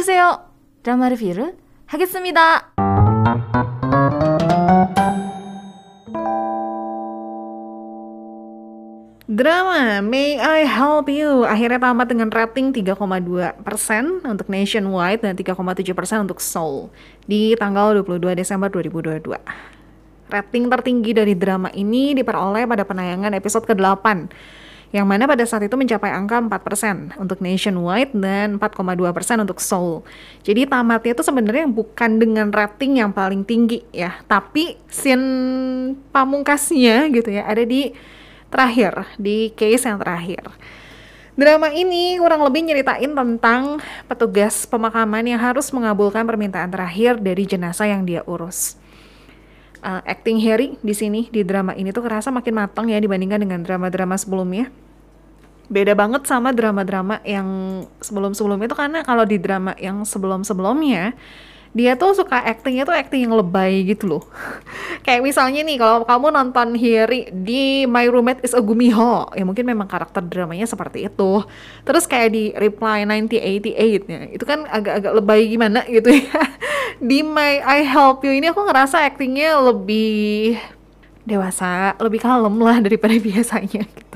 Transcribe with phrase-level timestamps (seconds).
[0.00, 0.40] 보세요.
[0.82, 2.72] 드라마 리뷰를 하겠습니다.
[9.26, 16.38] Drama May I Help You akhirnya tamat dengan rating 3,2% untuk nationwide dan 3,7% untuk
[16.40, 16.88] Seoul
[17.28, 19.36] di tanggal 22 Desember 2022.
[20.30, 24.30] Rating tertinggi dari drama ini diperoleh pada penayangan episode ke-8
[24.91, 30.03] yang mana pada saat itu mencapai angka 4% untuk nationwide dan 4,2% untuk Seoul.
[30.43, 37.31] Jadi tamatnya itu sebenarnya bukan dengan rating yang paling tinggi ya, tapi scene pamungkasnya gitu
[37.31, 37.95] ya ada di
[38.51, 40.43] terakhir, di case yang terakhir.
[41.39, 43.79] Drama ini kurang lebih nyeritain tentang
[44.11, 48.75] petugas pemakaman yang harus mengabulkan permintaan terakhir dari jenazah yang dia urus.
[49.81, 53.63] Uh, acting Harry di sini di drama ini tuh kerasa makin matang ya dibandingkan dengan
[53.63, 54.69] drama-drama sebelumnya.
[55.71, 57.47] Beda banget sama drama-drama yang
[58.03, 58.75] sebelum-sebelumnya itu.
[58.75, 61.15] Karena kalau di drama yang sebelum-sebelumnya
[61.71, 64.23] dia tuh suka actingnya tuh acting yang lebay gitu loh.
[65.07, 69.63] Kayak misalnya nih kalau kamu nonton Hiri di My Roommate is a Gumiho ya mungkin
[69.63, 71.47] memang karakter dramanya seperti itu.
[71.87, 76.27] Terus kayak di Reply 1988 ya itu kan agak-agak lebay gimana gitu ya.
[77.01, 80.53] Di My I Help You ini aku ngerasa actingnya lebih
[81.25, 83.87] dewasa lebih kalem lah daripada biasanya.
[83.87, 84.10] gitu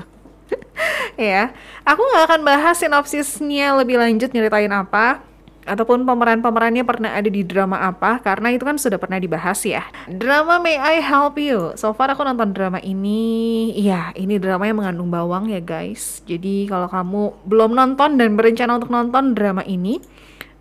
[1.30, 5.24] ya aku nggak akan bahas sinopsisnya lebih lanjut nyeritain apa
[5.66, 9.82] ataupun pemeran-pemerannya pernah ada di drama apa karena itu kan sudah pernah dibahas ya.
[10.06, 11.74] Drama May I Help You.
[11.74, 16.22] So far aku nonton drama ini, iya ini drama yang mengandung bawang ya guys.
[16.24, 19.98] Jadi kalau kamu belum nonton dan berencana untuk nonton drama ini,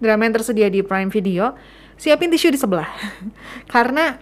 [0.01, 1.53] drama yang tersedia di Prime Video,
[1.95, 2.89] siapin tisu di sebelah.
[3.73, 4.17] karena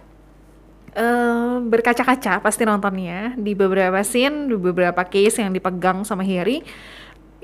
[1.68, 3.34] berkaca-kaca pasti nontonnya.
[3.34, 6.62] Di beberapa scene, di beberapa case yang dipegang sama Harry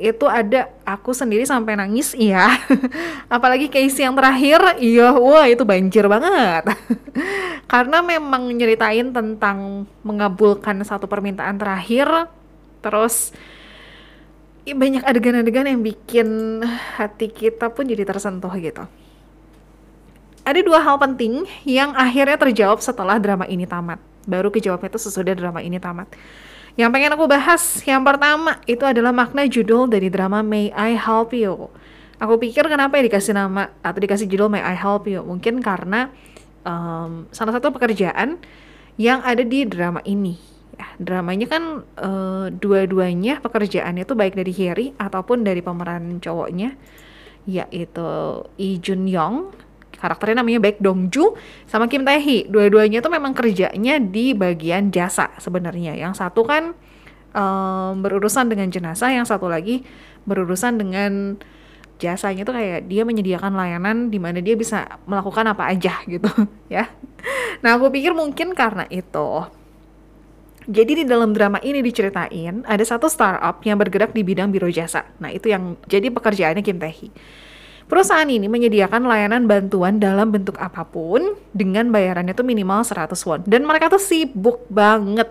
[0.00, 2.48] itu ada aku sendiri sampai nangis iya.
[3.34, 6.72] Apalagi case yang terakhir iya wah itu banjir banget.
[7.72, 12.08] Karena memang nyeritain tentang mengabulkan satu permintaan terakhir
[12.80, 13.36] terus
[14.64, 16.60] banyak adegan-adegan yang bikin
[16.96, 18.86] hati kita pun jadi tersentuh gitu
[20.50, 25.34] ada dua hal penting yang akhirnya terjawab setelah drama ini tamat baru kejawabnya itu sesudah
[25.38, 26.10] drama ini tamat
[26.78, 31.34] yang pengen aku bahas, yang pertama itu adalah makna judul dari drama May I Help
[31.34, 31.66] You.
[32.20, 35.26] Aku pikir kenapa ya dikasih nama atau dikasih judul May I Help You?
[35.26, 36.14] Mungkin karena
[36.62, 38.38] um, salah satu pekerjaan
[39.00, 40.38] yang ada di drama ini.
[40.78, 46.72] Ya, dramanya kan uh, dua-duanya pekerjaannya itu baik dari Harry ataupun dari pemeran cowoknya
[47.44, 48.08] yaitu
[48.56, 49.52] Lee Jun Young
[50.00, 51.36] karakternya namanya Baek Dongju
[51.68, 52.48] sama Kim Tae Hee.
[52.48, 55.94] Dua-duanya tuh memang kerjanya di bagian jasa sebenarnya.
[55.94, 56.72] Yang satu kan
[57.36, 59.84] um, berurusan dengan jenazah, yang satu lagi
[60.24, 61.36] berurusan dengan
[62.00, 66.32] jasanya tuh kayak dia menyediakan layanan di mana dia bisa melakukan apa aja gitu
[66.72, 66.88] ya.
[67.60, 69.44] Nah aku pikir mungkin karena itu.
[70.70, 75.08] Jadi di dalam drama ini diceritain ada satu startup yang bergerak di bidang biro jasa.
[75.20, 77.12] Nah itu yang jadi pekerjaannya Kim Tae Hee.
[77.90, 83.42] Perusahaan ini menyediakan layanan bantuan dalam bentuk apa pun dengan bayarannya tuh minimal 100 won.
[83.42, 85.26] Dan mereka tuh sibuk banget,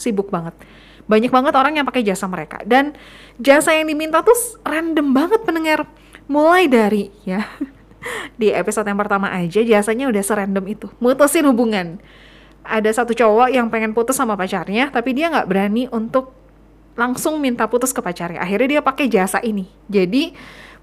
[0.00, 0.56] sibuk banget.
[1.04, 2.64] Banyak banget orang yang pakai jasa mereka.
[2.64, 2.96] Dan
[3.36, 4.32] jasa yang diminta tuh
[4.64, 5.84] random banget pendengar.
[6.32, 7.44] Mulai dari ya
[8.40, 10.88] di episode yang pertama aja jasanya udah serandom itu.
[11.04, 12.00] Mutusin hubungan.
[12.64, 16.32] Ada satu cowok yang pengen putus sama pacarnya, tapi dia nggak berani untuk
[16.96, 18.40] langsung minta putus ke pacarnya.
[18.40, 19.68] Akhirnya dia pakai jasa ini.
[19.92, 20.32] Jadi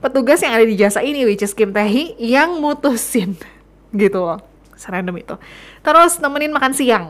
[0.03, 3.35] petugas yang ada di jasa ini which is Kim Tae yang mutusin.
[3.95, 4.41] Gitu loh.
[4.75, 5.35] Serandom itu.
[5.81, 7.05] Terus nemenin makan siang.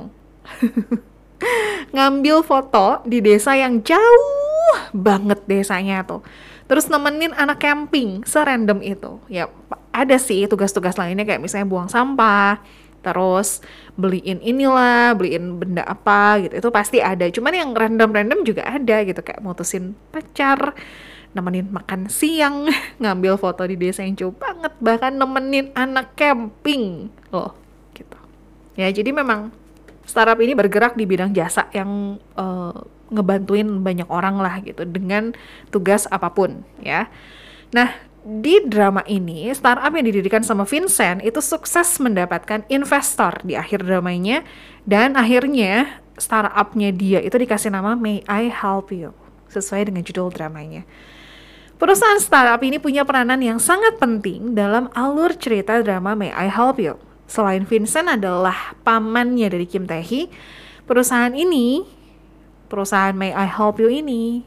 [1.96, 6.22] Ngambil foto di desa yang jauh banget desanya tuh.
[6.66, 9.22] Terus nemenin anak camping serandom itu.
[9.29, 9.50] Ya
[9.94, 12.62] ada sih tugas-tugas lainnya kayak misalnya buang sampah
[13.06, 13.62] terus
[13.93, 16.58] beliin inilah beliin benda apa gitu.
[16.58, 17.29] Itu pasti ada.
[17.29, 20.73] Cuman yang random-random juga ada gitu kayak mutusin pacar
[21.35, 22.72] nemenin makan siang,
[23.03, 27.52] ngambil foto di desa yang jauh banget, bahkan nemenin anak camping loh,
[27.91, 28.17] gitu.
[28.79, 29.52] Ya jadi memang
[30.08, 32.73] startup ini bergerak di bidang jasa yang uh,
[33.11, 35.35] ngebantuin banyak orang lah gitu dengan
[35.70, 37.11] tugas apa pun ya.
[37.76, 37.93] Nah
[38.26, 44.41] di drama ini startup yang didirikan sama Vincent itu sukses mendapatkan investor di akhir dramanya
[44.90, 49.14] dan akhirnya startupnya dia itu dikasih nama May I Help You
[49.53, 50.84] sesuai dengan judul dramanya.
[51.85, 56.82] Perusahaan startup ini punya peranan yang sangat penting dalam alur cerita drama May I Help
[56.82, 56.97] You.
[57.29, 60.26] Selain Vincent adalah pamannya dari Kim Tae Hee,
[60.90, 61.85] perusahaan ini,
[62.73, 64.41] perusahaan May I Help You ini,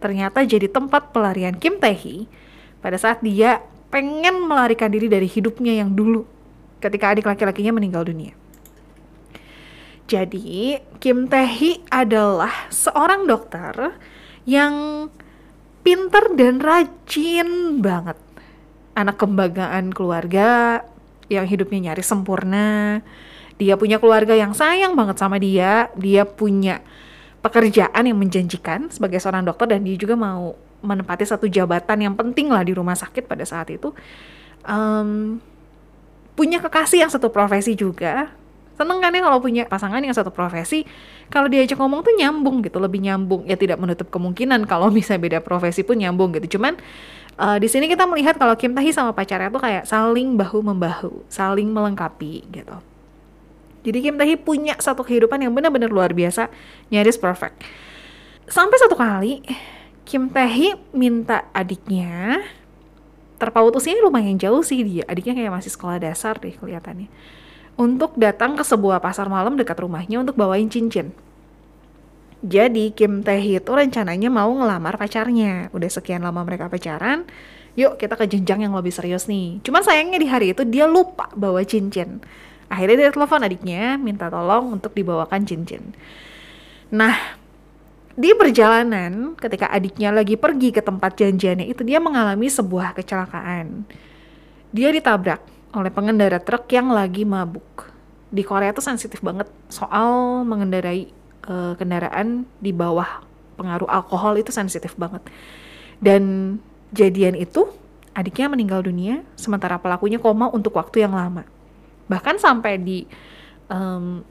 [0.00, 2.24] ternyata jadi tempat pelarian Kim Tae Hee
[2.80, 3.60] pada saat dia
[3.92, 6.24] pengen melarikan diri dari hidupnya yang dulu
[6.80, 8.32] ketika adik laki-lakinya meninggal dunia.
[10.08, 14.00] Jadi, Kim Tae-hee adalah seorang dokter
[14.48, 15.06] yang
[15.80, 18.18] pinter dan rajin banget.
[18.94, 20.82] Anak kebanggaan keluarga
[21.30, 23.00] yang hidupnya nyaris sempurna.
[23.60, 25.88] Dia punya keluarga yang sayang banget sama dia.
[25.96, 26.80] Dia punya
[27.40, 32.48] pekerjaan yang menjanjikan sebagai seorang dokter dan dia juga mau menempati satu jabatan yang penting
[32.48, 33.92] lah di rumah sakit pada saat itu.
[34.64, 35.40] Um,
[36.36, 38.32] punya kekasih yang satu profesi juga
[38.80, 40.88] seneng kan ya kalau punya pasangan yang satu profesi
[41.28, 43.44] kalau diajak ngomong tuh nyambung gitu lebih nyambung.
[43.44, 46.56] Ya tidak menutup kemungkinan kalau misalnya beda profesi pun nyambung gitu.
[46.56, 46.80] Cuman
[47.36, 51.20] uh, di sini kita melihat kalau Kim Tahi sama pacarnya tuh kayak saling bahu membahu
[51.28, 52.76] saling melengkapi gitu.
[53.84, 56.48] Jadi Kim Tahi punya satu kehidupan yang benar-benar luar biasa
[56.88, 57.60] nyaris perfect.
[58.48, 59.44] Sampai satu kali
[60.08, 62.42] Kim Tae minta adiknya
[63.40, 65.04] terpaut usianya lumayan jauh sih dia.
[65.08, 67.08] Adiknya kayak masih sekolah dasar deh kelihatannya
[67.76, 71.14] untuk datang ke sebuah pasar malam dekat rumahnya untuk bawain cincin.
[72.40, 75.68] Jadi Kim Tae itu rencananya mau ngelamar pacarnya.
[75.76, 77.28] Udah sekian lama mereka pacaran,
[77.76, 79.60] yuk kita ke jenjang yang lebih serius nih.
[79.60, 82.24] Cuman sayangnya di hari itu dia lupa bawa cincin.
[82.72, 85.92] Akhirnya dia telepon adiknya minta tolong untuk dibawakan cincin.
[86.90, 87.12] Nah,
[88.16, 93.84] di perjalanan ketika adiknya lagi pergi ke tempat janjiannya itu dia mengalami sebuah kecelakaan.
[94.70, 97.90] Dia ditabrak oleh pengendara truk yang lagi mabuk.
[98.30, 101.10] Di Korea tuh sensitif banget soal mengendarai
[101.46, 103.22] uh, kendaraan di bawah
[103.58, 105.22] pengaruh alkohol itu sensitif banget.
[105.98, 106.56] Dan
[106.90, 107.70] jadian itu
[108.14, 111.46] adiknya meninggal dunia sementara pelakunya koma untuk waktu yang lama.
[112.10, 113.06] Bahkan sampai di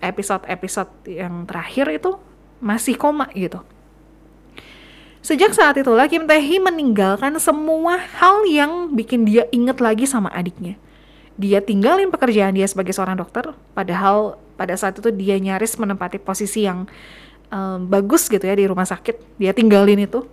[0.04, 2.12] episode-episode um, yang terakhir itu
[2.60, 3.64] masih koma gitu.
[5.24, 10.28] Sejak saat itulah Kim Tae Hee meninggalkan semua hal yang bikin dia inget lagi sama
[10.36, 10.76] adiknya
[11.40, 16.68] dia tinggalin pekerjaan dia sebagai seorang dokter padahal pada saat itu dia nyaris menempati posisi
[16.68, 16.84] yang
[17.48, 19.40] um, bagus gitu ya di rumah sakit.
[19.40, 20.28] Dia tinggalin itu.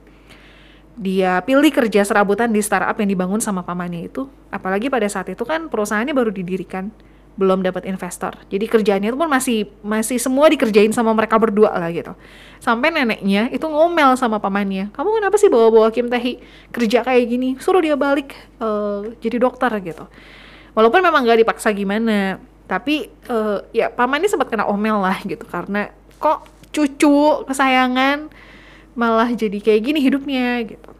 [0.98, 4.26] Dia pilih kerja serabutan di startup yang dibangun sama pamannya itu.
[4.50, 6.90] Apalagi pada saat itu kan perusahaannya baru didirikan
[7.36, 8.32] belum dapat investor.
[8.48, 12.16] Jadi kerjaannya itu pun masih masih semua dikerjain sama mereka berdua lah gitu.
[12.64, 14.88] Sampai neneknya itu ngomel sama pamannya.
[14.96, 16.40] Kamu kenapa sih bawa-bawa Kim Tae
[16.72, 17.48] kerja kayak gini?
[17.60, 20.08] Suruh dia balik uh, jadi dokter gitu
[20.76, 22.37] walaupun memang gak dipaksa gimana
[22.69, 25.90] tapi uh, ya paman ini sempat kena omel lah gitu karena
[26.20, 26.44] kok
[26.75, 28.28] cucu kesayangan
[28.96, 30.90] malah jadi kayak gini hidupnya gitu.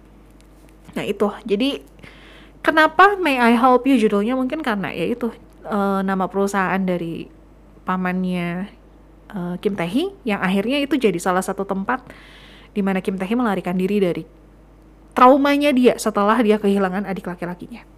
[0.94, 1.28] Nah itu.
[1.49, 1.81] Jadi
[2.61, 4.37] kenapa May I Help You judulnya?
[4.37, 5.32] Mungkin karena ya itu
[5.64, 7.26] uh, nama perusahaan dari
[7.88, 8.69] pamannya
[9.32, 12.05] uh, Kim Tae Hee yang akhirnya itu jadi salah satu tempat
[12.76, 14.23] di mana Kim Tae Hee melarikan diri dari
[15.17, 17.95] traumanya dia setelah dia kehilangan adik laki-lakinya.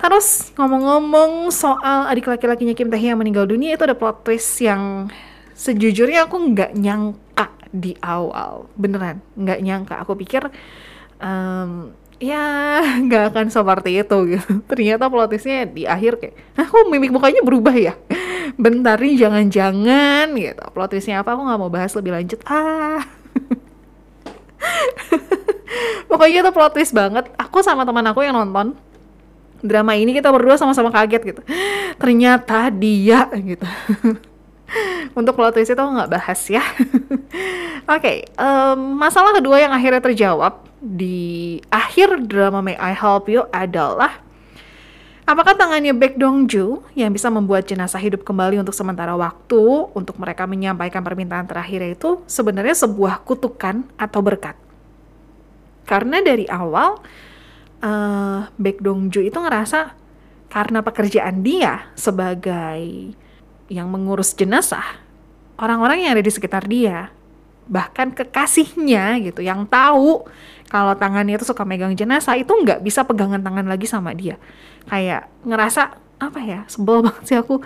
[0.00, 5.12] Terus ngomong-ngomong soal adik laki-lakinya Kim Tae yang meninggal dunia itu ada plot twist yang
[5.52, 8.64] sejujurnya aku nggak nyangka di awal.
[8.80, 9.94] Beneran nggak nyangka.
[10.00, 10.48] Aku pikir
[11.20, 14.64] um, ya nggak akan seperti itu gitu.
[14.64, 17.92] Ternyata plot twistnya di akhir kayak aku mimik mukanya berubah ya?
[18.56, 20.64] Bentar nih jangan-jangan gitu.
[20.72, 22.40] Plot twistnya apa aku nggak mau bahas lebih lanjut.
[22.48, 23.04] Ah.
[26.08, 27.28] Pokoknya itu plot twist banget.
[27.36, 28.80] Aku sama teman aku yang nonton
[29.60, 31.42] drama ini kita berdua sama-sama kaget gitu.
[31.96, 33.66] Ternyata dia gitu.
[35.18, 36.62] Untuk plot twist itu nggak bahas ya.
[37.90, 43.50] Oke okay, um, masalah kedua yang akhirnya terjawab di akhir drama May I Help You
[43.50, 44.30] adalah
[45.30, 50.18] Apakah tangannya Baek Dong Ju yang bisa membuat jenazah hidup kembali untuk sementara waktu untuk
[50.18, 54.58] mereka menyampaikan permintaan terakhir itu sebenarnya sebuah kutukan atau berkat?
[55.86, 56.98] Karena dari awal
[57.84, 59.96] uh, Baek Dong Ju itu ngerasa
[60.50, 63.14] karena pekerjaan dia sebagai
[63.70, 64.98] yang mengurus jenazah,
[65.54, 67.14] orang-orang yang ada di sekitar dia,
[67.70, 70.26] bahkan kekasihnya gitu, yang tahu
[70.66, 74.42] kalau tangannya itu suka megang jenazah itu nggak bisa pegangan tangan lagi sama dia.
[74.90, 77.62] Kayak ngerasa apa ya, sebel banget sih aku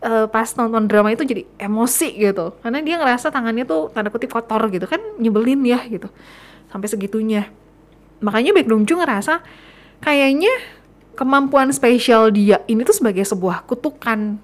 [0.00, 4.32] uh, pas nonton drama itu jadi emosi gitu, karena dia ngerasa tangannya tuh tanda kutip
[4.32, 6.08] kotor gitu kan, nyebelin ya gitu,
[6.72, 7.52] sampai segitunya
[8.20, 9.44] makanya Baek Dong Ju ngerasa
[10.00, 10.52] kayaknya
[11.16, 14.38] kemampuan spesial dia ini tuh sebagai sebuah kutukan.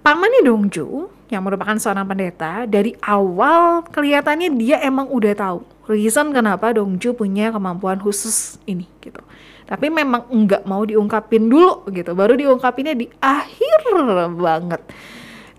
[0.00, 5.60] Pamannya Dongju yang merupakan seorang pendeta dari awal kelihatannya dia emang udah tahu
[5.92, 9.20] reason kenapa Dongju punya kemampuan khusus ini gitu.
[9.68, 12.16] Tapi memang nggak mau diungkapin dulu gitu.
[12.16, 13.76] Baru diungkapinnya di akhir
[14.40, 14.82] banget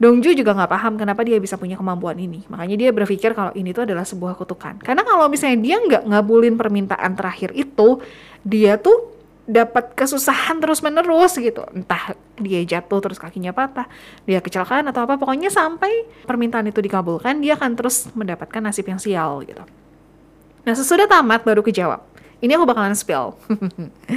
[0.01, 2.41] Dongju juga nggak paham kenapa dia bisa punya kemampuan ini.
[2.49, 4.81] Makanya dia berpikir kalau ini tuh adalah sebuah kutukan.
[4.81, 8.01] Karena kalau misalnya dia nggak ngabulin permintaan terakhir itu,
[8.41, 13.89] dia tuh dapat kesusahan terus menerus gitu entah dia jatuh terus kakinya patah
[14.23, 19.01] dia kecelakaan atau apa pokoknya sampai permintaan itu dikabulkan dia akan terus mendapatkan nasib yang
[19.01, 19.65] sial gitu
[20.61, 21.99] nah sesudah tamat baru kejawab
[22.39, 23.35] ini aku bakalan spill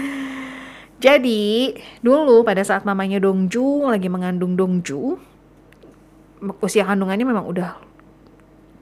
[1.04, 1.72] jadi
[2.04, 5.33] dulu pada saat mamanya Dongju lagi mengandung Dongju
[6.60, 7.70] usia kandungannya memang udah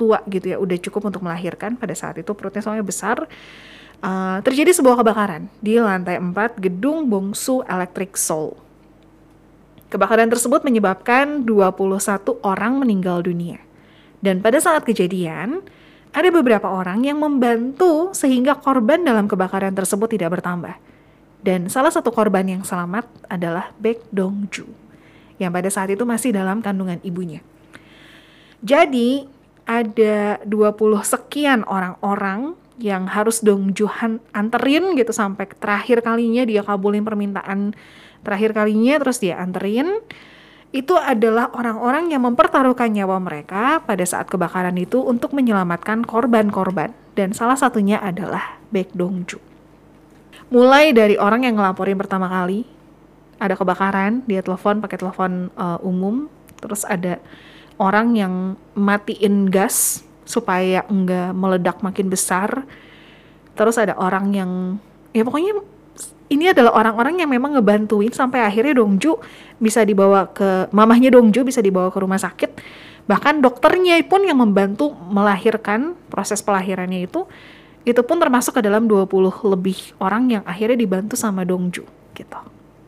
[0.01, 3.29] tua gitu ya udah cukup untuk melahirkan pada saat itu perutnya soalnya besar
[4.03, 8.59] Uh, terjadi sebuah kebakaran di lantai 4 gedung Bongsu Electric Seoul.
[9.95, 13.63] Kebakaran tersebut menyebabkan 21 orang meninggal dunia.
[14.19, 15.63] Dan pada saat kejadian,
[16.11, 20.75] ada beberapa orang yang membantu sehingga korban dalam kebakaran tersebut tidak bertambah.
[21.39, 24.67] Dan salah satu korban yang selamat adalah Baek Dongju,
[25.37, 27.45] yang pada saat itu masih dalam kandungan ibunya.
[28.63, 29.27] Jadi,
[29.67, 37.07] ada 20 sekian orang-orang yang harus Dong Juhan anterin gitu sampai terakhir kalinya dia kabulin
[37.07, 37.77] permintaan
[38.27, 40.03] terakhir kalinya terus dia anterin
[40.73, 47.37] itu adalah orang-orang yang mempertaruhkan nyawa mereka pada saat kebakaran itu untuk menyelamatkan korban-korban dan
[47.37, 49.37] salah satunya adalah Baek Dongju.
[50.49, 52.65] Mulai dari orang yang ngelaporin pertama kali
[53.43, 56.31] ada kebakaran, dia telepon pakai telepon uh, umum,
[56.63, 57.19] terus ada
[57.77, 58.35] orang yang
[58.79, 62.65] matiin gas supaya enggak meledak makin besar.
[63.53, 64.51] Terus ada orang yang
[65.13, 65.61] ya pokoknya
[66.33, 69.21] ini adalah orang-orang yang memang ngebantuin sampai akhirnya Dongju
[69.61, 72.51] bisa dibawa ke mamahnya Dongju bisa dibawa ke rumah sakit.
[73.05, 77.29] Bahkan dokternya pun yang membantu melahirkan proses pelahirannya itu
[77.83, 79.11] itu pun termasuk ke dalam 20
[79.51, 81.83] lebih orang yang akhirnya dibantu sama Dongju
[82.15, 82.41] gitu.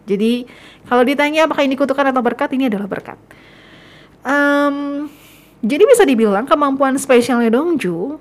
[0.05, 0.45] Jadi
[0.85, 3.17] kalau ditanya apakah ini kutukan atau berkat, ini adalah berkat.
[4.25, 5.09] Um,
[5.65, 8.21] jadi bisa dibilang kemampuan spesialnya Dongju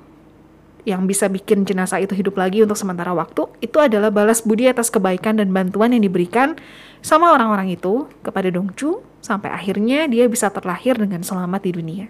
[0.84, 4.92] yang bisa bikin jenazah itu hidup lagi untuk sementara waktu itu adalah balas budi atas
[4.92, 6.60] kebaikan dan bantuan yang diberikan
[7.00, 12.08] sama orang-orang itu kepada Dongju sampai akhirnya dia bisa terlahir dengan selamat di dunia.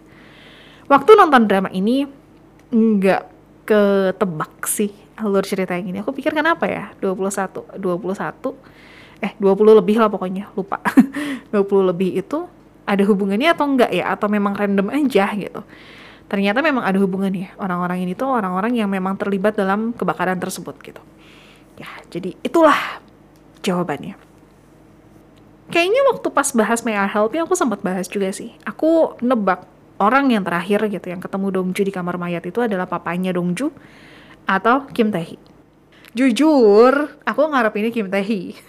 [0.89, 2.09] Waktu nonton drama ini
[2.73, 3.21] nggak
[3.69, 5.97] ketebak sih alur cerita yang ini.
[6.01, 8.92] Aku pikir kenapa ya 21 21
[9.23, 10.83] eh 20 lebih lah pokoknya lupa.
[11.55, 12.43] 20 lebih itu
[12.83, 14.11] ada hubungannya atau enggak ya?
[14.11, 15.63] Atau memang random aja gitu?
[16.27, 17.55] Ternyata memang ada hubungannya.
[17.55, 20.99] Orang-orang ini tuh orang-orang yang memang terlibat dalam kebakaran tersebut gitu.
[21.79, 22.99] Ya jadi itulah
[23.63, 24.19] jawabannya.
[25.71, 28.51] Kayaknya waktu pas bahas May I Help You aku sempat bahas juga sih.
[28.67, 29.63] Aku nebak
[30.03, 33.71] orang yang terakhir gitu yang ketemu Dongju di kamar mayat itu adalah papanya Dongju
[34.43, 35.52] atau Kim Tae Hee
[36.13, 38.53] jujur aku ngarep ini Kim Tae Hee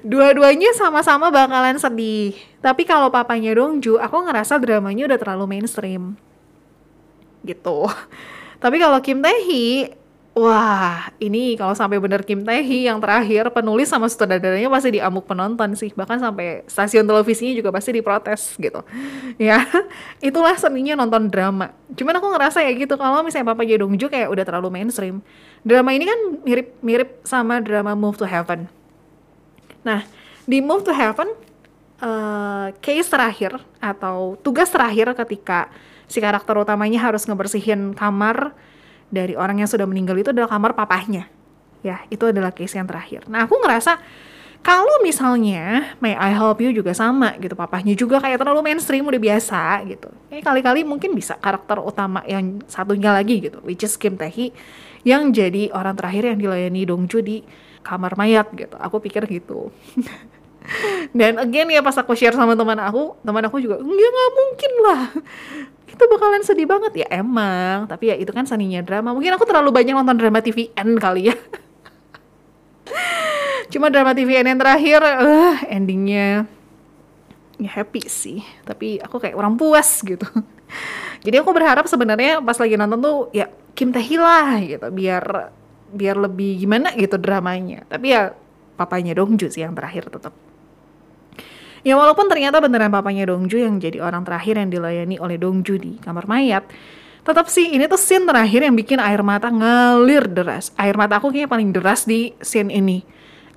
[0.00, 2.36] dua-duanya sama-sama bakalan sedih.
[2.60, 6.16] Tapi kalau papanya Dongju, aku ngerasa dramanya udah terlalu mainstream.
[7.44, 7.78] Gitu.
[8.62, 9.96] Tapi kalau Kim Tae Hee,
[10.36, 15.24] wah ini kalau sampai bener Kim Tae Hee yang terakhir penulis sama sutradaranya pasti diamuk
[15.24, 15.92] penonton sih.
[15.96, 18.84] Bahkan sampai stasiun televisinya juga pasti diprotes gitu.
[19.40, 19.64] Ya,
[20.20, 21.72] itulah seninya nonton drama.
[21.96, 25.24] Cuman aku ngerasa ya gitu kalau misalnya papanya Dongju kayak udah terlalu mainstream.
[25.60, 28.80] Drama ini kan mirip-mirip sama drama Move to Heaven
[29.80, 30.04] Nah,
[30.44, 31.28] di Move to Heaven,
[32.04, 35.72] uh, case terakhir atau tugas terakhir ketika
[36.10, 38.52] si karakter utamanya harus ngebersihin kamar
[39.10, 41.26] dari orang yang sudah meninggal itu adalah kamar papahnya.
[41.80, 43.24] Ya, itu adalah case yang terakhir.
[43.24, 43.96] Nah, aku ngerasa
[44.60, 49.16] kalau misalnya May I Help You juga sama gitu, papahnya juga kayak terlalu mainstream udah
[49.16, 50.12] biasa gitu.
[50.28, 54.52] Ini kali-kali mungkin bisa karakter utama yang satunya lagi gitu, which is Kim Tae Hee
[55.06, 57.36] yang jadi orang terakhir yang dilayani Dongju di
[57.80, 58.76] kamar mayat gitu.
[58.76, 59.72] Aku pikir gitu.
[61.16, 64.72] Dan again ya pas aku share sama teman aku teman aku juga ya nggak mungkin
[64.84, 65.02] lah.
[65.88, 67.04] Itu bakalan sedih banget.
[67.04, 69.16] Ya emang tapi ya itu kan seninya drama.
[69.16, 71.36] Mungkin aku terlalu banyak nonton drama TVN kali ya.
[73.72, 76.44] Cuma drama TVN yang terakhir uh, endingnya
[77.60, 78.40] ya happy sih.
[78.64, 80.24] Tapi aku kayak orang puas gitu.
[81.24, 83.48] Jadi aku berharap sebenarnya pas lagi nonton tuh ya
[83.80, 84.84] Kim Tae lah gitu.
[84.92, 85.24] Biar
[85.90, 87.88] biar lebih gimana gitu dramanya.
[87.88, 88.36] Tapi ya
[88.76, 90.32] papanya Dongju sih yang terakhir tetap
[91.84, 95.92] ya walaupun ternyata beneran papanya Dongju yang jadi orang terakhir yang dilayani oleh Dongju di
[96.00, 96.64] kamar mayat
[97.20, 100.72] tetap sih ini tuh scene terakhir yang bikin air mata ngalir deras.
[100.80, 103.04] Air mata aku kayaknya paling deras di scene ini.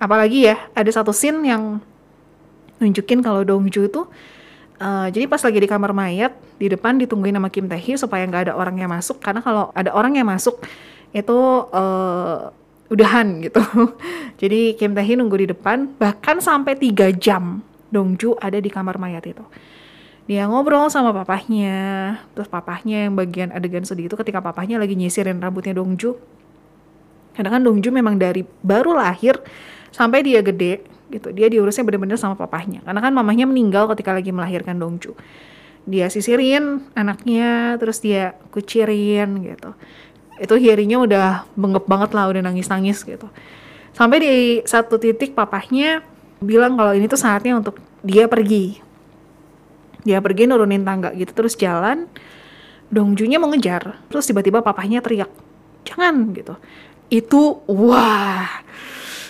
[0.04, 1.80] Apalagi ya ada satu scene yang
[2.84, 4.04] nunjukin kalau Dongju itu
[4.82, 8.26] Uh, jadi pas lagi di kamar mayat di depan ditungguin sama Kim Tae Hee supaya
[8.26, 10.60] nggak ada orang yang masuk karena kalau ada orang yang masuk
[11.14, 11.38] itu
[11.70, 12.50] uh,
[12.90, 13.62] udahan gitu.
[14.42, 17.62] Jadi Kim Tae Hee nunggu di depan bahkan sampai tiga jam
[17.94, 19.46] Dongju ada di kamar mayat itu.
[20.24, 25.38] Dia ngobrol sama papahnya, terus papahnya yang bagian adegan sedih itu ketika papahnya lagi nyisirin
[25.38, 26.16] rambutnya Dongju.
[27.38, 29.38] Karena kan Dongju memang dari baru lahir
[29.94, 31.30] sampai dia gede gitu.
[31.30, 32.82] Dia diurusnya benar-benar sama papahnya.
[32.82, 35.14] Karena kan mamahnya meninggal ketika lagi melahirkan Dongju.
[35.86, 39.78] Dia sisirin anaknya, terus dia kucirin gitu.
[40.42, 43.30] Itu Hyerinya udah bengep banget lah, udah nangis-nangis gitu.
[43.94, 44.34] Sampai di
[44.66, 46.02] satu titik papahnya
[46.42, 48.82] bilang kalau ini tuh saatnya untuk dia pergi.
[50.04, 52.10] Dia pergi nurunin tangga gitu, terus jalan.
[52.90, 55.30] Dongjunya mengejar, terus tiba-tiba papahnya teriak,
[55.82, 56.54] jangan gitu
[57.14, 58.50] itu wah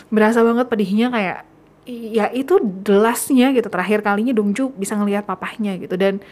[0.08, 1.40] berasa banget pedihnya kayak
[1.88, 3.68] ya itu delasnya gitu.
[3.68, 5.96] Terakhir kalinya Dongju bisa ngelihat papahnya gitu.
[6.00, 6.24] Dan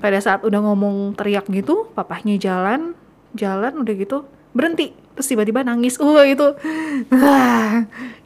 [0.00, 2.96] pada saat udah ngomong teriak gitu papahnya jalan
[3.36, 4.24] jalan udah gitu
[4.56, 4.92] berhenti.
[5.16, 6.00] Terus tiba-tiba nangis.
[6.00, 6.48] Uh itu.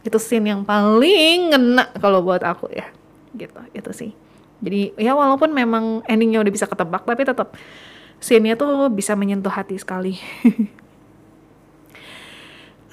[0.07, 2.89] Itu scene yang paling ngena kalau buat aku ya.
[3.35, 4.11] Gitu itu sih.
[4.65, 7.53] Jadi ya walaupun memang endingnya udah bisa ketebak tapi tetap
[8.23, 10.17] scene-nya tuh bisa menyentuh hati sekali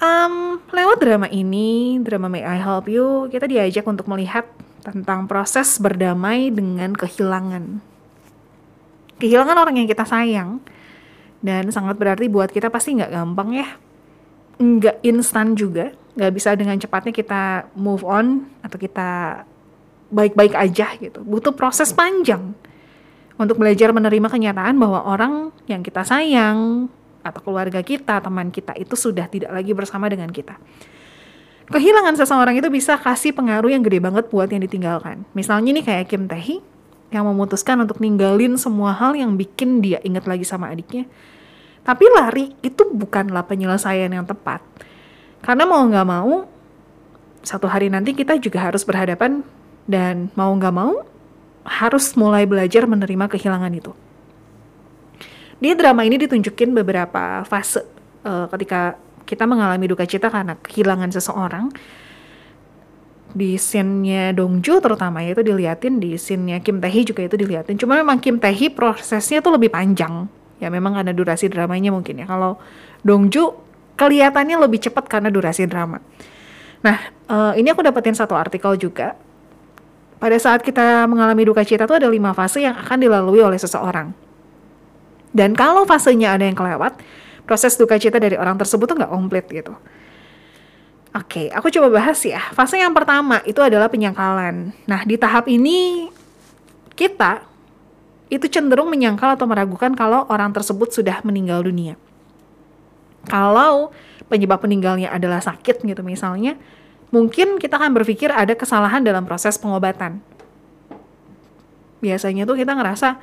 [0.02, 4.50] Um, lewat drama ini, drama May I Help You, kita diajak untuk melihat
[4.82, 7.78] tentang proses berdamai dengan kehilangan.
[9.22, 10.58] Kehilangan orang yang kita sayang,
[11.38, 13.78] dan sangat berarti buat kita pasti nggak gampang ya.
[14.58, 19.46] Nggak instan juga, nggak bisa dengan cepatnya kita move on, atau kita
[20.10, 21.22] baik-baik aja gitu.
[21.22, 22.58] Butuh proses panjang
[23.38, 26.90] untuk belajar menerima kenyataan bahwa orang yang kita sayang,
[27.22, 30.58] atau keluarga kita, teman kita itu sudah tidak lagi bersama dengan kita.
[31.72, 35.24] Kehilangan seseorang itu bisa kasih pengaruh yang gede banget buat yang ditinggalkan.
[35.32, 36.60] Misalnya nih kayak Kim Tae
[37.14, 41.06] yang memutuskan untuk ninggalin semua hal yang bikin dia ingat lagi sama adiknya.
[41.82, 44.60] Tapi lari itu bukanlah penyelesaian yang tepat.
[45.42, 46.46] Karena mau nggak mau,
[47.42, 49.42] satu hari nanti kita juga harus berhadapan
[49.86, 51.02] dan mau nggak mau
[51.62, 53.92] harus mulai belajar menerima kehilangan itu.
[55.62, 57.86] Di drama ini ditunjukin beberapa fase
[58.26, 61.70] uh, ketika kita mengalami duka cita karena kehilangan seseorang.
[63.32, 67.78] Di scene-nya Dongju terutama ya itu diliatin, di scene-nya Kim Tae juga itu diliatin.
[67.78, 70.26] Cuma memang Kim Tae prosesnya tuh lebih panjang.
[70.58, 72.26] Ya memang ada durasi dramanya mungkin ya.
[72.26, 72.58] Kalau
[73.06, 73.54] Dongju
[73.94, 76.02] kelihatannya lebih cepat karena durasi drama.
[76.82, 76.98] Nah,
[77.30, 79.14] uh, ini aku dapetin satu artikel juga.
[80.18, 84.31] Pada saat kita mengalami duka cita tuh ada lima fase yang akan dilalui oleh seseorang
[85.32, 87.00] dan kalau fasenya ada yang kelewat,
[87.48, 89.72] proses duka cita dari orang tersebut tuh nggak komplit gitu.
[91.12, 92.40] Oke, aku coba bahas ya.
[92.56, 94.72] Fase yang pertama itu adalah penyangkalan.
[94.88, 96.08] Nah, di tahap ini
[96.96, 97.44] kita
[98.32, 102.00] itu cenderung menyangkal atau meragukan kalau orang tersebut sudah meninggal dunia.
[103.28, 103.92] Kalau
[104.32, 106.56] penyebab meninggalnya adalah sakit gitu misalnya,
[107.12, 110.24] mungkin kita akan berpikir ada kesalahan dalam proses pengobatan.
[112.00, 113.20] Biasanya tuh kita ngerasa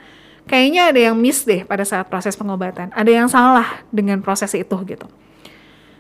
[0.50, 2.90] kayaknya ada yang miss deh pada saat proses pengobatan.
[2.98, 5.06] Ada yang salah dengan proses itu gitu.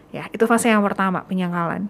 [0.09, 1.85] Ya, itu fase yang pertama, penyangkalan.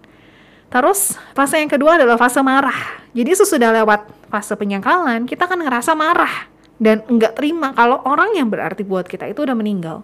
[0.68, 3.00] Terus fase yang kedua adalah fase marah.
[3.16, 8.52] Jadi sesudah lewat fase penyangkalan, kita kan ngerasa marah dan nggak terima kalau orang yang
[8.52, 10.04] berarti buat kita itu udah meninggal.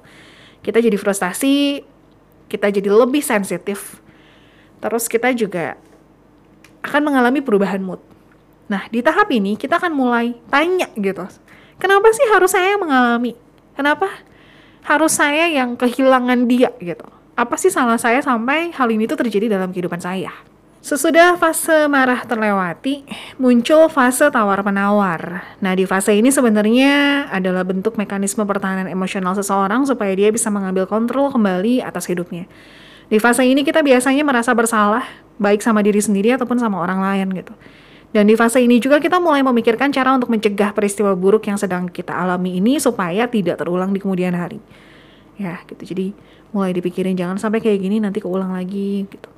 [0.64, 1.84] Kita jadi frustasi,
[2.48, 4.00] kita jadi lebih sensitif.
[4.80, 5.78] Terus kita juga
[6.82, 8.02] akan mengalami perubahan mood.
[8.66, 11.30] Nah, di tahap ini kita akan mulai tanya gitu
[11.76, 13.36] Kenapa sih harus saya mengalami?
[13.76, 14.08] Kenapa
[14.88, 17.08] harus saya yang kehilangan dia gitu?
[17.36, 20.32] Apa sih salah saya sampai hal ini tuh terjadi dalam kehidupan saya?
[20.86, 23.02] Sesudah fase marah terlewati,
[23.42, 25.42] muncul fase tawar-menawar.
[25.58, 30.86] Nah, di fase ini sebenarnya adalah bentuk mekanisme pertahanan emosional seseorang supaya dia bisa mengambil
[30.86, 32.46] kontrol kembali atas hidupnya.
[33.10, 35.02] Di fase ini kita biasanya merasa bersalah,
[35.42, 37.58] baik sama diri sendiri ataupun sama orang lain gitu.
[38.12, 41.90] Dan di fase ini juga kita mulai memikirkan cara untuk mencegah peristiwa buruk yang sedang
[41.92, 44.62] kita alami ini supaya tidak terulang di kemudian hari.
[45.36, 45.96] Ya, gitu.
[45.96, 46.16] Jadi
[46.56, 49.30] mulai dipikirin jangan sampai kayak gini nanti keulang lagi gitu.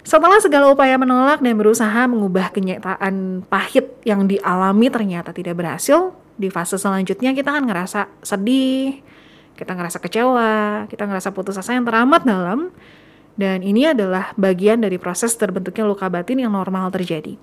[0.00, 6.48] Setelah segala upaya menolak dan berusaha mengubah kenyataan pahit yang dialami ternyata tidak berhasil, di
[6.48, 9.04] fase selanjutnya kita akan ngerasa sedih,
[9.60, 12.72] kita ngerasa kecewa, kita ngerasa putus asa yang teramat dalam,
[13.36, 17.36] dan ini adalah bagian dari proses terbentuknya luka batin yang normal terjadi.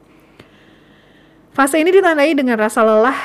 [1.57, 3.17] Fase ini ditandai dengan rasa lelah,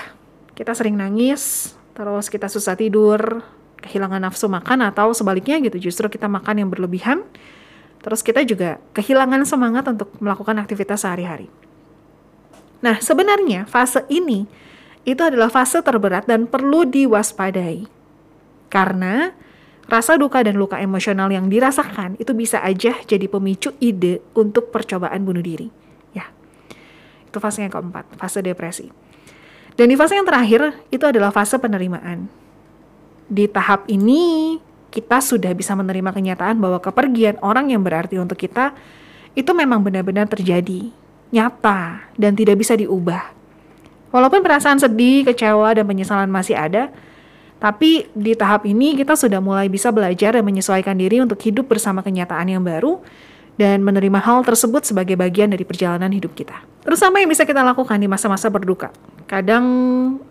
[0.57, 3.45] kita sering nangis, terus kita susah tidur,
[3.85, 7.29] kehilangan nafsu makan atau sebaliknya gitu, justru kita makan yang berlebihan,
[8.01, 11.53] terus kita juga kehilangan semangat untuk melakukan aktivitas sehari-hari.
[12.81, 14.49] Nah, sebenarnya fase ini
[15.05, 17.85] itu adalah fase terberat dan perlu diwaspadai.
[18.73, 19.37] Karena
[19.93, 25.21] rasa duka dan luka emosional yang dirasakan itu bisa aja jadi pemicu ide untuk percobaan
[25.21, 25.83] bunuh diri.
[27.33, 28.93] Itu fase yang keempat, fase depresi.
[29.73, 32.29] Dan di fase yang terakhir, itu adalah fase penerimaan.
[33.25, 34.61] Di tahap ini,
[34.93, 38.77] kita sudah bisa menerima kenyataan bahwa kepergian orang yang berarti untuk kita
[39.33, 40.93] itu memang benar-benar terjadi,
[41.33, 43.33] nyata, dan tidak bisa diubah.
[44.13, 46.93] Walaupun perasaan sedih, kecewa, dan penyesalan masih ada,
[47.57, 52.05] tapi di tahap ini kita sudah mulai bisa belajar dan menyesuaikan diri untuk hidup bersama
[52.05, 53.01] kenyataan yang baru
[53.61, 56.57] dan menerima hal tersebut sebagai bagian dari perjalanan hidup kita.
[56.83, 58.91] Terus apa yang bisa kita lakukan di masa-masa berduka?
[59.29, 59.65] Kadang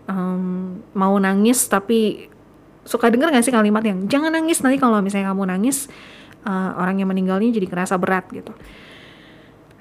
[0.06, 0.44] um,
[0.92, 2.28] mau nangis tapi
[2.82, 5.86] suka denger gak sih kalimat yang jangan nangis nanti kalau misalnya kamu nangis
[6.42, 8.50] uh, orang yang meninggalnya jadi kerasa berat gitu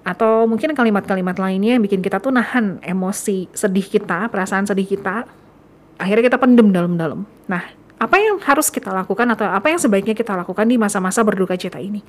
[0.02, 5.30] atau mungkin kalimat-kalimat lainnya yang bikin kita tuh nahan emosi sedih kita perasaan sedih kita
[6.02, 7.62] akhirnya kita pendem dalam-dalam nah
[8.02, 11.78] apa yang harus kita lakukan atau apa yang sebaiknya kita lakukan di masa-masa berduka cita
[11.78, 12.02] ini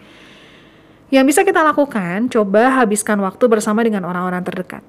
[1.12, 4.80] yang bisa kita lakukan coba habiskan waktu bersama dengan orang-orang terdekat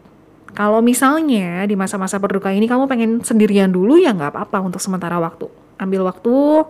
[0.56, 5.20] kalau misalnya di masa-masa berduka ini kamu pengen sendirian dulu ya nggak apa-apa untuk sementara
[5.20, 5.52] waktu
[5.84, 6.68] ambil waktu,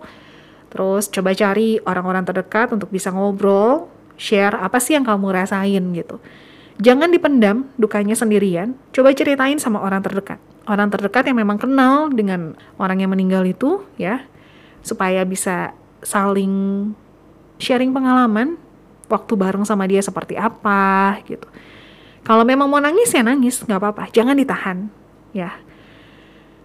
[0.72, 6.18] terus coba cari orang-orang terdekat untuk bisa ngobrol, share apa sih yang kamu rasain gitu.
[6.82, 10.42] Jangan dipendam dukanya sendirian, coba ceritain sama orang terdekat.
[10.64, 14.24] Orang terdekat yang memang kenal dengan orang yang meninggal itu ya,
[14.82, 16.90] supaya bisa saling
[17.62, 18.58] sharing pengalaman
[19.06, 21.46] waktu bareng sama dia seperti apa gitu.
[22.24, 24.88] Kalau memang mau nangis ya nangis, nggak apa-apa, jangan ditahan
[25.34, 25.64] ya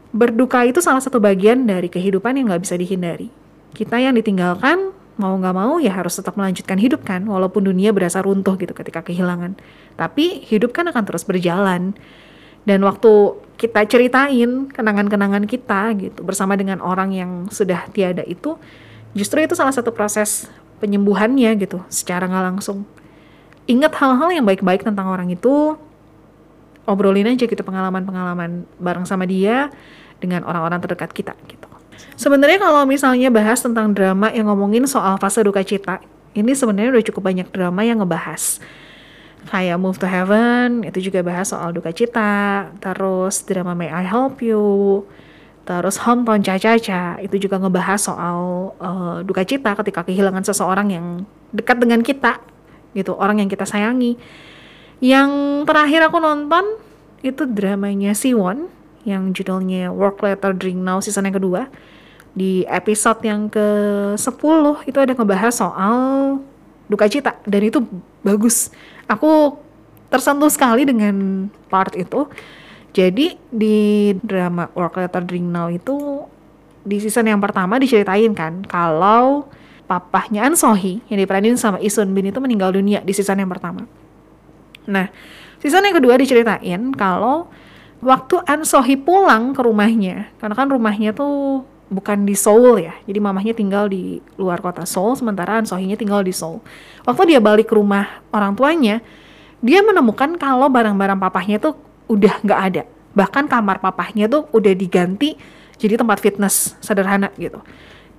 [0.10, 3.30] berduka itu salah satu bagian dari kehidupan yang nggak bisa dihindari.
[3.78, 4.90] Kita yang ditinggalkan,
[5.22, 9.06] mau nggak mau ya harus tetap melanjutkan hidup kan, walaupun dunia berasa runtuh gitu ketika
[9.06, 9.54] kehilangan.
[9.94, 11.94] Tapi hidup kan akan terus berjalan.
[12.66, 18.58] Dan waktu kita ceritain kenangan-kenangan kita gitu bersama dengan orang yang sudah tiada itu,
[19.14, 22.88] justru itu salah satu proses penyembuhannya gitu secara nggak langsung.
[23.70, 25.78] Ingat hal-hal yang baik-baik tentang orang itu,
[26.90, 29.70] obrolin aja gitu pengalaman-pengalaman bareng sama dia
[30.18, 31.70] dengan orang-orang terdekat kita gitu.
[32.18, 36.02] Sebenarnya kalau misalnya bahas tentang drama yang ngomongin soal fase duka cita,
[36.34, 38.60] ini sebenarnya udah cukup banyak drama yang ngebahas.
[39.48, 44.44] Kayak Move to Heaven, itu juga bahas soal duka cita, terus drama May I Help
[44.44, 45.08] You,
[45.70, 51.06] terus Hometown Caca-Caca, itu juga ngebahas soal uh, duka cita ketika kehilangan seseorang yang
[51.54, 52.42] dekat dengan kita,
[52.98, 54.18] gitu, orang yang kita sayangi.
[54.98, 55.30] Yang
[55.70, 56.66] terakhir aku nonton
[57.22, 58.66] itu dramanya Siwon
[59.06, 61.70] yang judulnya Work Later Drink Now season yang kedua.
[62.34, 65.98] Di episode yang ke-10 itu ada ngebahas soal
[66.90, 67.86] duka cita dan itu
[68.26, 68.74] bagus.
[69.06, 69.62] Aku
[70.10, 72.26] tersentuh sekali dengan part itu.
[73.00, 76.28] Jadi di drama Work Later Drink Now itu
[76.84, 79.48] di season yang pertama diceritain kan kalau
[79.88, 83.88] papahnya An Sohee yang diperanin sama Isun Bin itu meninggal dunia di season yang pertama.
[84.84, 85.08] Nah,
[85.64, 87.48] season yang kedua diceritain kalau
[88.04, 93.18] waktu An Sohi pulang ke rumahnya, karena kan rumahnya tuh bukan di Seoul ya, jadi
[93.18, 96.60] mamahnya tinggal di luar kota Seoul, sementara An Sohinya tinggal di Seoul.
[97.08, 99.00] Waktu dia balik ke rumah orang tuanya,
[99.64, 102.84] dia menemukan kalau barang-barang papahnya tuh udah nggak ada.
[103.14, 105.38] Bahkan kamar papahnya tuh udah diganti
[105.80, 107.62] jadi tempat fitness sederhana gitu.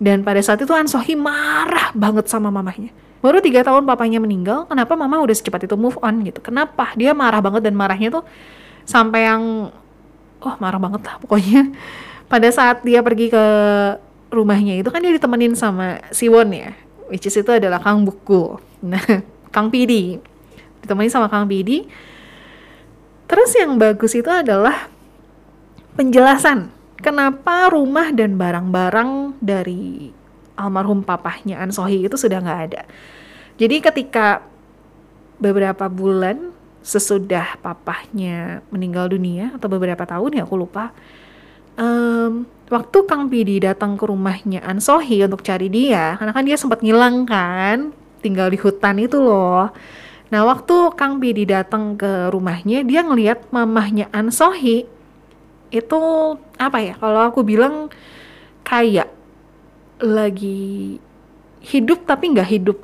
[0.01, 2.89] Dan pada saat itu An Sohi marah banget sama mamahnya.
[3.21, 6.41] Baru tiga tahun papanya meninggal kenapa mama udah secepat itu move on gitu?
[6.41, 6.97] Kenapa?
[6.97, 8.25] Dia marah banget dan marahnya tuh
[8.89, 9.69] sampai yang
[10.41, 11.69] oh marah banget lah pokoknya.
[12.33, 13.45] Pada saat dia pergi ke
[14.33, 16.71] rumahnya itu kan dia ditemenin sama Siwon ya
[17.11, 19.03] which is itu adalah Kang Buku nah
[19.55, 20.17] Kang Pidi.
[20.81, 21.85] Ditemenin sama Kang Pidi
[23.31, 24.91] terus yang bagus itu adalah
[25.95, 30.11] penjelasan kenapa rumah dan barang-barang dari
[30.61, 32.83] almarhum papahnya An Sohi itu sudah nggak ada.
[33.57, 34.45] Jadi ketika
[35.41, 36.53] beberapa bulan
[36.85, 40.93] sesudah papahnya meninggal dunia atau beberapa tahun ya aku lupa,
[41.81, 46.57] um, waktu Kang Pidi datang ke rumahnya An Sohi untuk cari dia, karena kan dia
[46.61, 49.73] sempat ngilang kan, tinggal di hutan itu loh.
[50.31, 54.87] Nah waktu Kang Pidi datang ke rumahnya, dia ngelihat mamahnya An Sohi
[55.75, 56.01] itu
[56.55, 56.95] apa ya?
[56.99, 57.91] Kalau aku bilang
[58.63, 59.11] kayak
[59.99, 60.99] lagi
[61.67, 62.79] hidup tapi nggak hidup.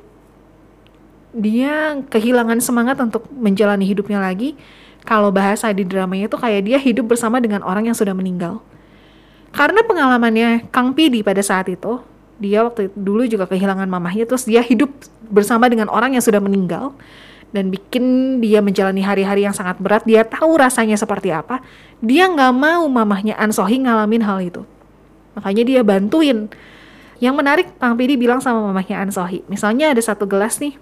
[1.37, 4.59] Dia kehilangan semangat untuk menjalani hidupnya lagi.
[5.07, 8.59] Kalau bahasa di dramanya itu kayak dia hidup bersama dengan orang yang sudah meninggal.
[9.55, 12.03] Karena pengalamannya Kang Pidi pada saat itu,
[12.43, 14.91] dia waktu itu, dulu juga kehilangan mamahnya, terus dia hidup
[15.31, 16.91] bersama dengan orang yang sudah meninggal
[17.55, 20.03] dan bikin dia menjalani hari-hari yang sangat berat.
[20.07, 21.63] Dia tahu rasanya seperti apa.
[22.03, 24.63] Dia nggak mau mamahnya Ansohi ngalamin hal itu.
[25.37, 26.49] Makanya dia bantuin
[27.17, 29.41] yang menarik, Kang Pidi bilang sama mamahnya An Sohi.
[29.49, 30.77] Misalnya ada satu gelas nih,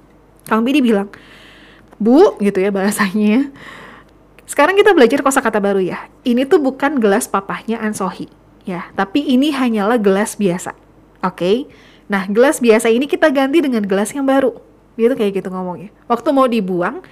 [0.50, 1.10] Kang Pidi bilang,
[1.98, 3.54] Bu, gitu ya bahasanya.
[4.44, 6.10] Sekarang kita belajar kosakata baru ya.
[6.26, 8.26] Ini tuh bukan gelas papahnya An Sohi,
[8.66, 8.90] ya.
[8.98, 10.74] Tapi ini hanyalah gelas biasa.
[11.22, 11.38] Oke?
[11.38, 11.56] Okay?
[12.10, 14.58] Nah, gelas biasa ini kita ganti dengan gelas yang baru.
[14.94, 15.90] Dia tuh kayak gitu ngomongnya.
[16.06, 17.02] Waktu mau dibuang,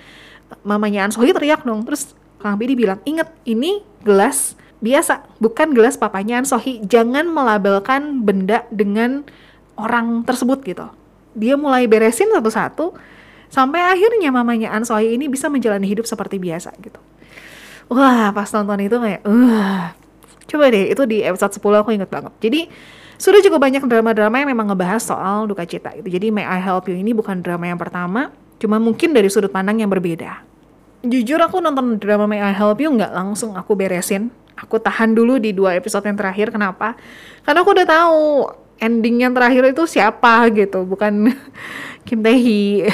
[0.62, 1.83] mamanya Ansohi teriak dong.
[1.87, 6.83] Terus Kang Bidi bilang, inget ini gelas biasa, bukan gelas papanya Ansohi.
[6.83, 9.23] Jangan melabelkan benda dengan
[9.79, 10.87] orang tersebut gitu.
[11.33, 12.92] Dia mulai beresin satu-satu,
[13.49, 16.99] sampai akhirnya mamanya Ansohi ini bisa menjalani hidup seperti biasa gitu.
[17.92, 19.92] Wah, pas nonton itu kayak, uh,
[20.49, 22.33] coba deh, itu di episode 10 aku inget banget.
[22.40, 22.61] Jadi,
[23.23, 26.11] sudah cukup banyak drama-drama yang memang ngebahas soal duka cita gitu.
[26.11, 29.79] Jadi May I Help You ini bukan drama yang pertama, cuma mungkin dari sudut pandang
[29.79, 30.43] yang berbeda.
[31.07, 34.35] Jujur aku nonton drama May I Help You nggak langsung aku beresin.
[34.59, 36.51] Aku tahan dulu di dua episode yang terakhir.
[36.51, 36.99] Kenapa?
[37.47, 38.19] Karena aku udah tahu
[38.83, 41.31] ending yang terakhir itu siapa gitu, bukan
[42.07, 42.91] Kim Tae Hee.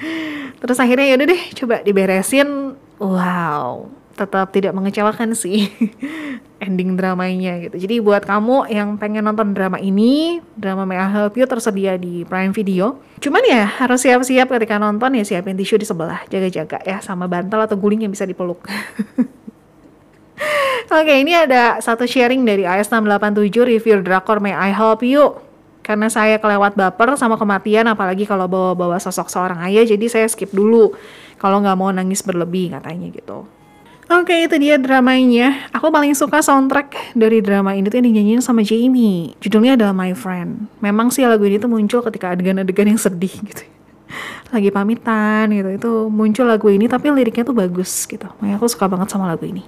[0.62, 2.78] Terus akhirnya yaudah deh, coba diberesin.
[3.02, 5.72] Wow, tetap tidak mengecewakan sih
[6.64, 7.76] ending dramanya gitu.
[7.82, 12.22] Jadi buat kamu yang pengen nonton drama ini, drama May I Help You tersedia di
[12.22, 13.02] Prime Video.
[13.18, 17.66] Cuman ya harus siap-siap ketika nonton ya siapin tisu di sebelah, jaga-jaga ya sama bantal
[17.66, 18.62] atau guling yang bisa dipeluk.
[20.92, 25.40] Oke, ini ada satu sharing dari AS687 review drakor May I Help You.
[25.82, 30.54] Karena saya kelewat baper sama kematian, apalagi kalau bawa-bawa sosok seorang ayah, jadi saya skip
[30.54, 30.94] dulu.
[31.42, 33.42] Kalau nggak mau nangis berlebih katanya gitu.
[34.12, 35.72] Oke, itu dia dramanya.
[35.72, 39.32] Aku paling suka soundtrack dari drama ini tuh yang dinyanyiin sama Jamie.
[39.40, 40.68] Judulnya adalah My Friend.
[40.84, 43.64] Memang sih lagu ini tuh muncul ketika adegan-adegan yang sedih gitu.
[44.54, 48.28] Lagi pamitan gitu, itu muncul lagu ini tapi liriknya tuh bagus gitu.
[48.36, 49.64] Makanya aku suka banget sama lagu ini.